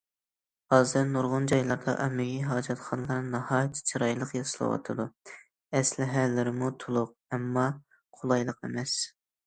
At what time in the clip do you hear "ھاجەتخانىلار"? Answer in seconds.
2.53-3.29